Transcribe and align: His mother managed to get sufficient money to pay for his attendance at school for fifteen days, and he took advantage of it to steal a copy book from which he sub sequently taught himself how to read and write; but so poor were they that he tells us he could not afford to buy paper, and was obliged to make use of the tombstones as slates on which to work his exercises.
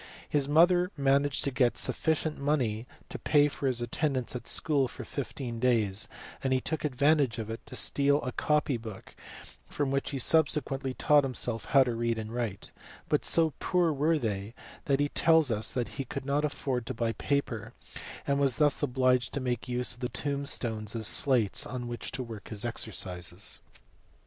His 0.27 0.49
mother 0.49 0.91
managed 0.97 1.43
to 1.43 1.51
get 1.51 1.77
sufficient 1.77 2.39
money 2.39 2.87
to 3.09 3.19
pay 3.19 3.47
for 3.49 3.67
his 3.67 3.83
attendance 3.83 4.35
at 4.35 4.47
school 4.47 4.87
for 4.87 5.03
fifteen 5.05 5.59
days, 5.59 6.07
and 6.43 6.51
he 6.51 6.59
took 6.59 6.83
advantage 6.83 7.37
of 7.37 7.51
it 7.51 7.63
to 7.67 7.75
steal 7.75 8.19
a 8.23 8.31
copy 8.31 8.77
book 8.77 9.13
from 9.67 9.91
which 9.91 10.09
he 10.09 10.17
sub 10.17 10.47
sequently 10.47 10.97
taught 10.97 11.23
himself 11.23 11.65
how 11.65 11.83
to 11.83 11.93
read 11.93 12.17
and 12.17 12.33
write; 12.33 12.71
but 13.09 13.23
so 13.23 13.53
poor 13.59 13.93
were 13.93 14.17
they 14.17 14.55
that 14.85 14.99
he 14.99 15.09
tells 15.09 15.51
us 15.51 15.75
he 15.89 16.03
could 16.05 16.25
not 16.25 16.43
afford 16.43 16.87
to 16.87 16.95
buy 16.95 17.11
paper, 17.11 17.71
and 18.25 18.39
was 18.39 18.59
obliged 18.81 19.31
to 19.35 19.39
make 19.39 19.67
use 19.67 19.93
of 19.93 19.99
the 19.99 20.09
tombstones 20.09 20.95
as 20.95 21.05
slates 21.05 21.63
on 21.67 21.87
which 21.87 22.11
to 22.11 22.23
work 22.23 22.47
his 22.49 22.65
exercises. 22.65 23.59